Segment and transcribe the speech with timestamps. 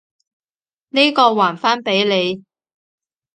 [0.89, 2.43] 呢個，還返畀你！